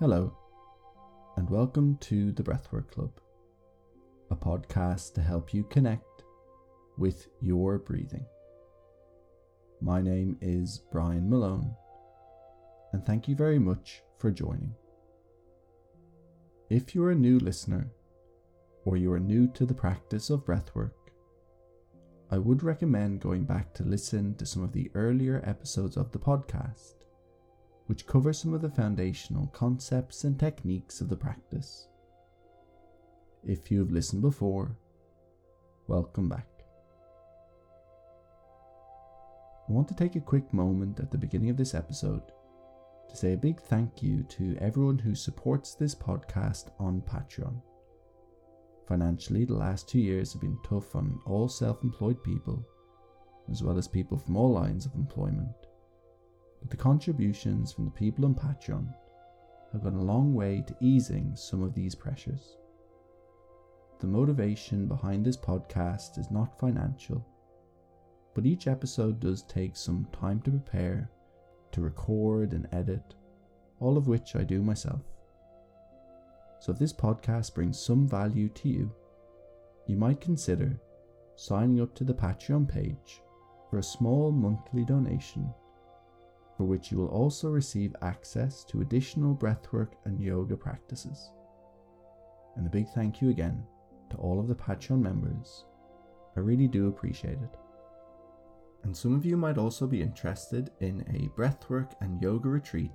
[0.00, 0.36] Hello,
[1.36, 3.12] and welcome to the Breathwork Club,
[4.28, 6.24] a podcast to help you connect
[6.98, 8.26] with your breathing.
[9.80, 11.76] My name is Brian Malone,
[12.92, 14.74] and thank you very much for joining.
[16.70, 17.92] If you're a new listener,
[18.84, 20.90] or you are new to the practice of breathwork,
[22.32, 26.18] I would recommend going back to listen to some of the earlier episodes of the
[26.18, 27.03] podcast,
[27.86, 31.88] which cover some of the foundational concepts and techniques of the practice.
[33.44, 34.76] If you have listened before,
[35.86, 36.46] welcome back.
[39.68, 42.22] I want to take a quick moment at the beginning of this episode
[43.08, 47.60] to say a big thank you to everyone who supports this podcast on Patreon.
[48.88, 52.66] Financially, the last two years have been tough on all self employed people,
[53.50, 55.63] as well as people from all lines of employment.
[56.64, 58.88] But the contributions from the people on Patreon
[59.72, 62.56] have gone a long way to easing some of these pressures.
[64.00, 67.22] The motivation behind this podcast is not financial,
[68.34, 71.10] but each episode does take some time to prepare,
[71.72, 73.14] to record and edit,
[73.78, 75.02] all of which I do myself.
[76.60, 78.90] So if this podcast brings some value to you,
[79.86, 80.80] you might consider
[81.36, 83.20] signing up to the Patreon page
[83.68, 85.52] for a small monthly donation,
[86.56, 91.30] for which you will also receive access to additional breathwork and yoga practices.
[92.56, 93.64] And a big thank you again
[94.10, 95.64] to all of the Patreon members.
[96.36, 97.56] I really do appreciate it.
[98.84, 102.90] And some of you might also be interested in a breathwork and yoga retreat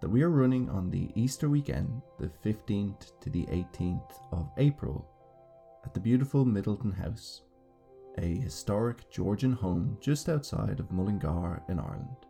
[0.00, 5.08] that we are running on the Easter weekend, the 15th to the 18th of April,
[5.84, 7.42] at the beautiful Middleton House,
[8.18, 12.23] a historic Georgian home just outside of Mullingar in Ireland.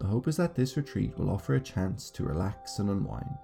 [0.00, 3.38] The hope is that this retreat will offer a chance to relax and unwind,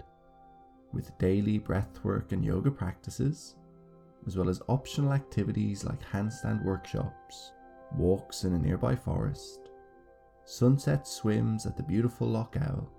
[0.93, 3.55] with daily breathwork and yoga practices,
[4.27, 7.53] as well as optional activities like handstand workshops,
[7.95, 9.69] walks in a nearby forest,
[10.45, 12.89] sunset swims at the beautiful Lough Owel,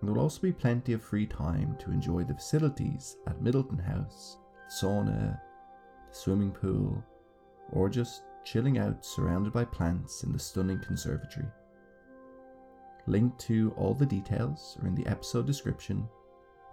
[0.00, 3.78] and there will also be plenty of free time to enjoy the facilities at Middleton
[3.78, 5.40] House, the sauna,
[6.10, 7.02] the swimming pool,
[7.72, 11.46] or just chilling out surrounded by plants in the stunning conservatory.
[13.06, 16.08] Link to all the details are in the episode description,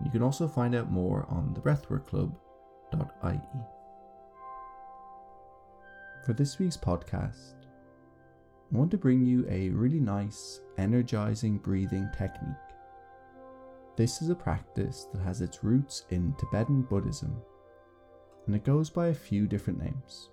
[0.03, 3.41] you can also find out more on thebreathworkclub.ie.
[6.25, 7.65] For this week's podcast,
[8.73, 12.55] I want to bring you a really nice, energizing breathing technique
[13.97, 17.35] this is a practice that has its roots in Tibetan Buddhism,
[18.47, 20.29] and it goes by a few different names.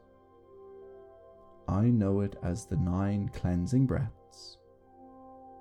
[1.69, 4.59] I know it as the nine cleansing breaths,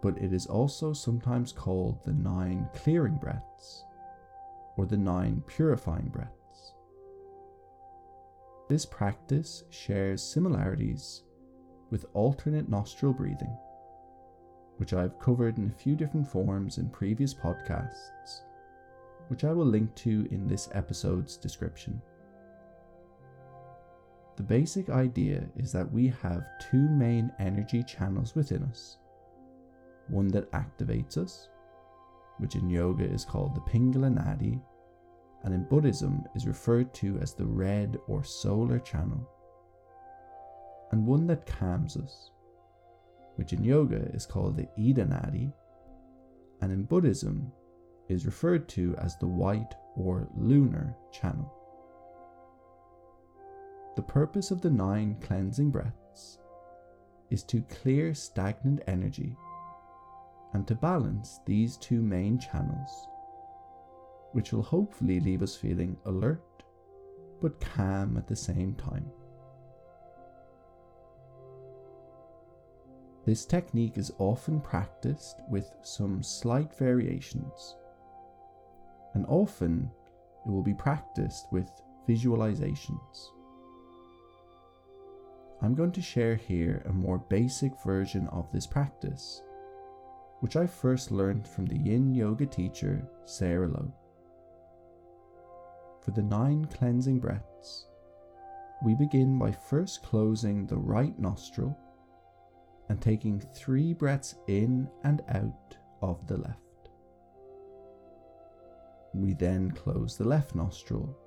[0.08, 3.84] but it is also sometimes called the nine clearing breaths
[4.78, 6.76] or the nine purifying breaths.
[8.70, 11.24] This practice shares similarities
[11.90, 13.54] with alternate nostril breathing
[14.78, 18.44] which I have covered in a few different forms in previous podcasts,
[19.28, 22.02] which I will link to in this episode's description.
[24.38, 29.00] The basic idea is that we have two main energy channels within us
[30.10, 31.50] one that activates us,
[32.38, 34.62] which in yoga is called the Pingala Nadi,
[35.44, 39.30] and in Buddhism is referred to as the red or solar channel,
[40.92, 42.32] and one that calms us,
[43.36, 45.52] which in yoga is called the Ida Nadi,
[46.62, 47.52] and in Buddhism
[48.10, 51.54] is referred to as the white or lunar channel.
[53.96, 56.40] The purpose of the nine cleansing breaths
[57.30, 59.36] is to clear stagnant energy
[60.54, 63.08] and to balance these two main channels,
[64.32, 66.42] which will hopefully leave us feeling alert
[67.42, 69.06] but calm at the same time.
[73.26, 77.76] This technique is often practiced with some slight variations,
[79.14, 79.92] and often
[80.46, 81.70] it will be practiced with
[82.08, 83.32] visualizations.
[85.62, 89.42] I'm going to share here a more basic version of this practice,
[90.40, 93.94] which I first learned from the yin yoga teacher Sarah Lowe.
[96.02, 97.88] For the nine cleansing breaths,
[98.84, 101.78] we begin by first closing the right nostril
[102.90, 106.60] and taking three breaths in and out of the left.
[109.14, 111.18] We then close the left nostril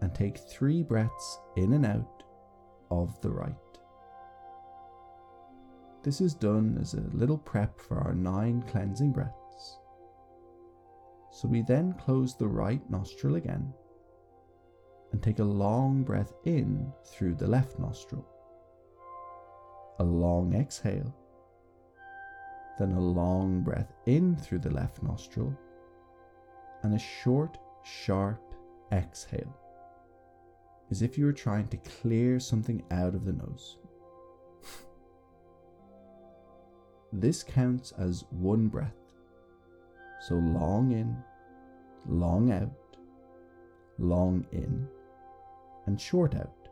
[0.00, 2.24] and take three breaths in and out
[2.90, 3.71] of the right.
[6.02, 9.78] This is done as a little prep for our nine cleansing breaths.
[11.30, 13.72] So we then close the right nostril again
[15.12, 18.26] and take a long breath in through the left nostril.
[20.00, 21.14] A long exhale,
[22.78, 25.56] then a long breath in through the left nostril,
[26.82, 28.42] and a short, sharp
[28.90, 29.56] exhale,
[30.90, 33.78] as if you were trying to clear something out of the nose.
[37.12, 38.96] This counts as one breath.
[40.20, 41.16] So long in,
[42.06, 42.96] long out,
[43.98, 44.88] long in,
[45.86, 46.68] and short out.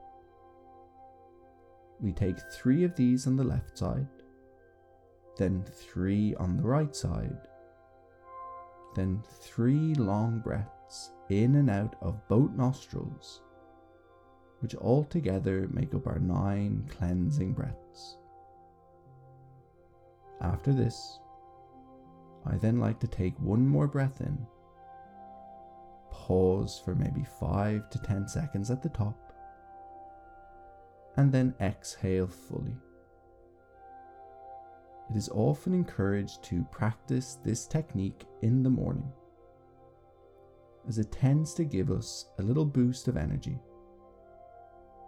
[2.00, 4.06] We take three of these on the left side,
[5.36, 7.36] then three on the right side,
[8.94, 13.42] then three long breaths in and out of both nostrils,
[14.60, 18.16] which altogether make up our nine cleansing breaths.
[20.40, 21.18] After this,
[22.46, 24.46] I then like to take one more breath in,
[26.10, 29.34] pause for maybe 5 to 10 seconds at the top,
[31.16, 32.74] and then exhale fully.
[35.10, 39.12] It is often encouraged to practice this technique in the morning,
[40.88, 43.58] as it tends to give us a little boost of energy,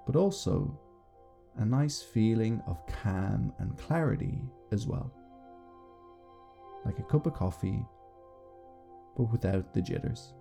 [0.04, 0.78] but also
[1.56, 4.42] a nice feeling of calm and clarity
[4.72, 5.10] as well
[6.84, 7.84] like a cup of coffee,
[9.16, 10.34] but without the jitters.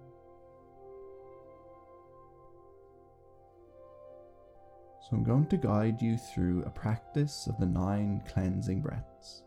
[5.02, 9.44] So I'm going to guide you through a practice of the nine cleansing breaths.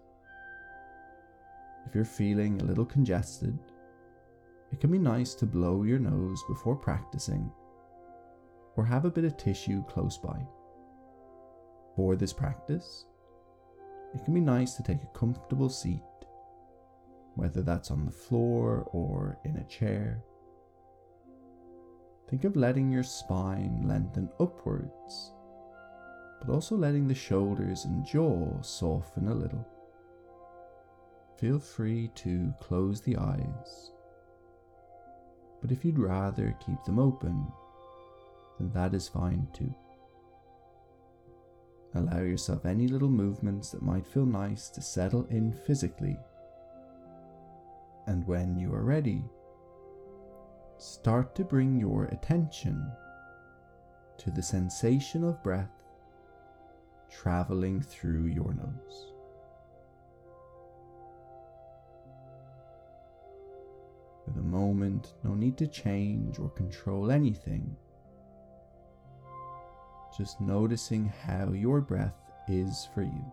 [1.86, 3.58] If you're feeling a little congested,
[4.72, 7.50] it can be nice to blow your nose before practicing
[8.76, 10.44] or have a bit of tissue close by.
[11.94, 13.06] For this practice,
[14.14, 16.02] it can be nice to take a comfortable seat
[17.36, 20.22] whether that's on the floor or in a chair.
[22.28, 25.32] Think of letting your spine lengthen upwards,
[26.40, 29.66] but also letting the shoulders and jaw soften a little.
[31.36, 33.90] Feel free to close the eyes,
[35.60, 37.46] but if you'd rather keep them open,
[38.58, 39.74] then that is fine too.
[41.94, 46.16] Allow yourself any little movements that might feel nice to settle in physically
[48.14, 49.24] and when you are ready,
[50.78, 52.88] start to bring your attention
[54.18, 55.82] to the sensation of breath
[57.10, 59.12] traveling through your nose.
[64.24, 67.76] For the moment, no need to change or control anything.
[70.16, 73.32] Just noticing how your breath is for you.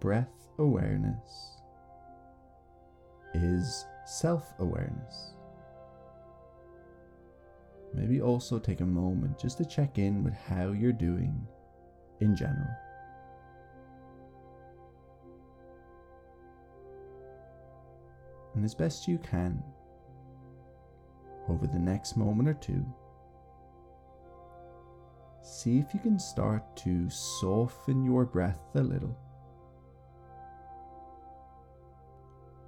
[0.00, 1.58] Breath awareness
[3.34, 5.34] is self awareness.
[7.94, 11.46] Maybe also take a moment just to check in with how you're doing
[12.20, 12.68] in general.
[18.54, 19.62] And as best you can,
[21.48, 22.84] over the next moment or two,
[25.42, 29.16] see if you can start to soften your breath a little.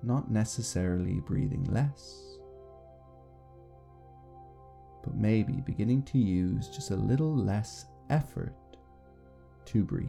[0.02, 2.38] Not necessarily breathing less,
[5.02, 8.54] but maybe beginning to use just a little less effort
[9.66, 10.08] to breathe.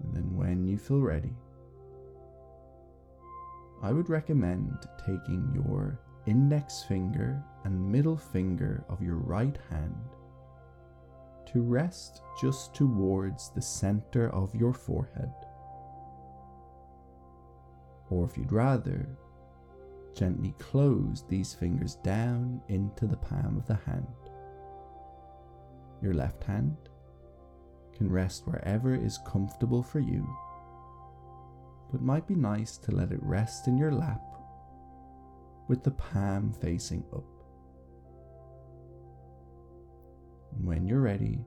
[0.00, 1.32] And then, when you feel ready,
[3.82, 9.96] I would recommend taking your index finger and middle finger of your right hand
[11.52, 15.32] to rest just towards the center of your forehead.
[18.10, 19.08] Or if you'd rather,
[20.14, 24.06] gently close these fingers down into the palm of the hand.
[26.02, 26.76] Your left hand
[27.94, 30.28] can rest wherever is comfortable for you,
[31.90, 34.22] but might be nice to let it rest in your lap
[35.68, 37.37] with the palm facing up.
[40.64, 41.44] When you're ready,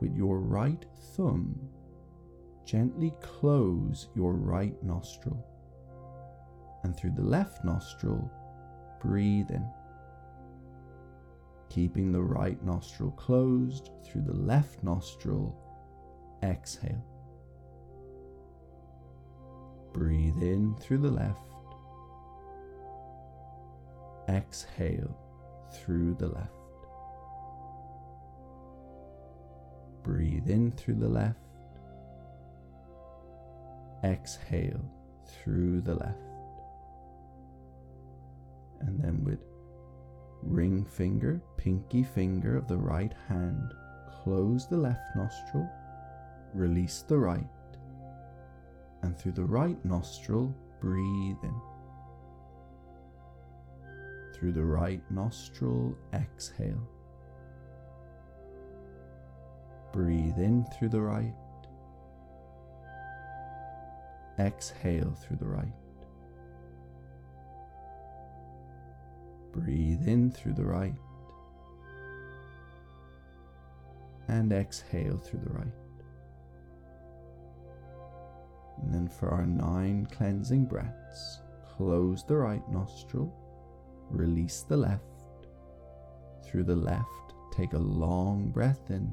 [0.00, 0.84] with your right
[1.16, 1.58] thumb,
[2.64, 5.46] gently close your right nostril.
[6.84, 8.30] And through the left nostril,
[9.00, 9.66] breathe in.
[11.68, 15.56] Keeping the right nostril closed through the left nostril,
[16.42, 17.04] exhale.
[19.92, 21.50] Breathe in through the left.
[24.28, 25.16] Exhale
[25.72, 26.55] through the left.
[30.06, 31.40] Breathe in through the left,
[34.04, 34.80] exhale
[35.26, 36.16] through the left,
[38.82, 39.40] and then with
[40.42, 43.74] ring finger, pinky finger of the right hand,
[44.22, 45.68] close the left nostril,
[46.54, 47.48] release the right,
[49.02, 51.60] and through the right nostril, breathe in.
[54.34, 56.86] Through the right nostril, exhale.
[59.96, 61.32] Breathe in through the right.
[64.38, 65.72] Exhale through the right.
[69.54, 70.92] Breathe in through the right.
[74.28, 75.74] And exhale through the right.
[78.82, 81.40] And then for our nine cleansing breaths,
[81.74, 83.32] close the right nostril,
[84.10, 85.02] release the left.
[86.44, 89.10] Through the left, take a long breath in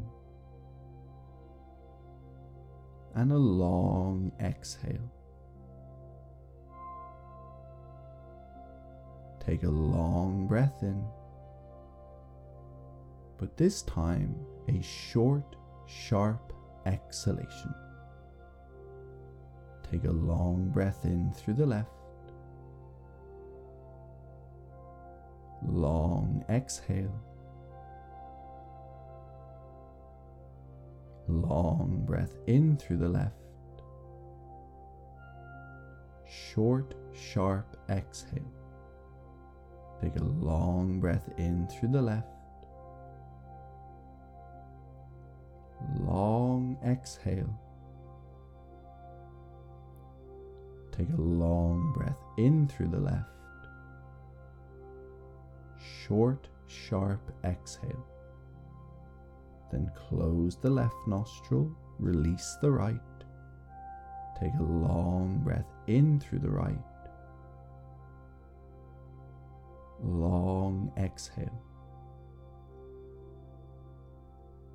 [3.16, 5.12] and a long exhale.
[9.46, 11.04] Take a long breath in,
[13.38, 14.36] but this time
[14.70, 15.56] a short,
[15.86, 16.54] sharp
[16.86, 17.74] exhalation.
[19.92, 21.90] Take a long breath in through the left,
[25.68, 27.22] long exhale.
[31.42, 33.34] Long breath in through the left.
[36.28, 38.52] Short, sharp exhale.
[40.00, 42.28] Take a long breath in through the left.
[46.02, 47.60] Long exhale.
[50.92, 53.30] Take a long breath in through the left.
[56.06, 58.06] Short, sharp exhale.
[59.74, 63.02] Then close the left nostril, release the right.
[64.40, 66.78] Take a long breath in through the right.
[70.00, 71.60] Long exhale.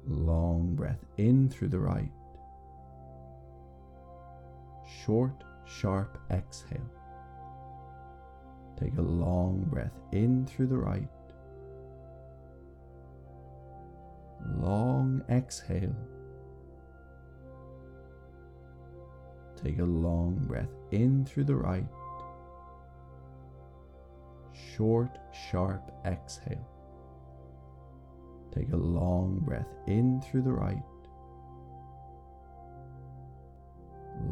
[0.09, 2.11] Long breath in through the right.
[5.05, 6.91] Short, sharp exhale.
[8.81, 11.09] Take a long breath in through the right.
[14.57, 15.95] Long exhale.
[19.63, 21.87] Take a long breath in through the right.
[24.77, 25.19] Short,
[25.51, 26.67] sharp exhale.
[28.55, 30.83] Take a long breath in through the right.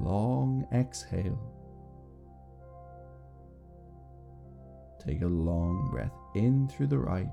[0.01, 1.39] Long exhale.
[5.05, 7.29] Take a long breath in through the right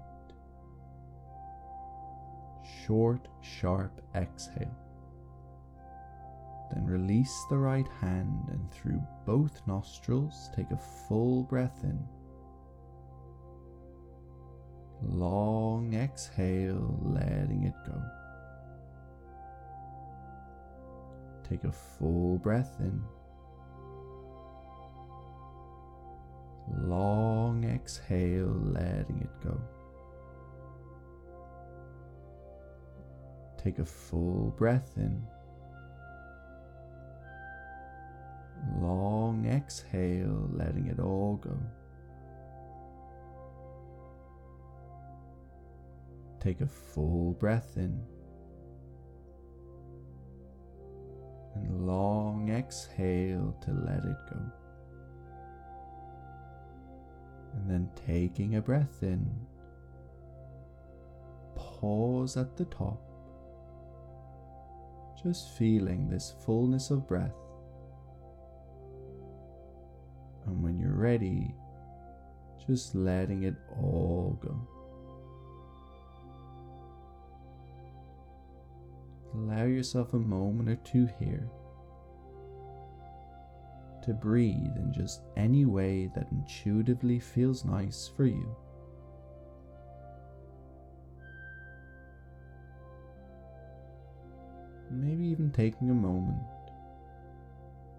[2.86, 4.76] short, sharp exhale.
[6.72, 12.00] Then release the right hand and through both nostrils take a full breath in.
[15.04, 18.02] Long exhale, letting it go.
[21.48, 23.04] Take a full breath in.
[26.88, 29.60] Long exhale, letting it go.
[33.64, 35.26] Take a full breath in.
[38.82, 41.58] Long exhale, letting it all go.
[46.42, 47.98] Take a full breath in.
[51.56, 54.42] And long exhale to let it go.
[57.54, 59.26] And then taking a breath in,
[61.56, 63.13] pause at the top
[65.24, 67.34] just feeling this fullness of breath.
[70.46, 71.56] And when you're ready,
[72.68, 74.68] just letting it all go.
[79.36, 81.50] Allow yourself a moment or two here
[84.04, 88.56] to breathe in just any way that intuitively feels nice for you.
[95.04, 96.38] Maybe even taking a moment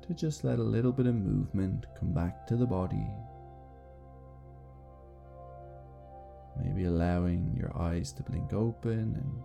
[0.07, 3.07] to just let a little bit of movement come back to the body.
[6.63, 9.43] Maybe allowing your eyes to blink open and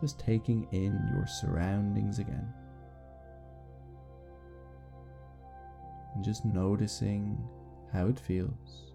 [0.00, 2.52] just taking in your surroundings again.
[6.14, 7.38] And just noticing
[7.92, 8.94] how it feels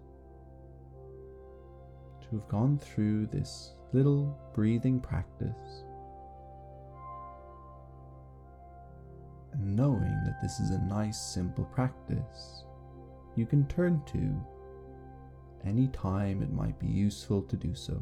[2.22, 5.84] to have gone through this little breathing practice
[9.66, 12.64] knowing that this is a nice, simple practice
[13.36, 18.00] you can turn to any time it might be useful to do so.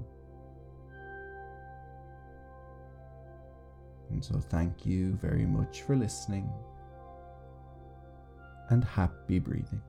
[4.11, 6.49] And so, thank you very much for listening
[8.69, 9.83] and happy breathing.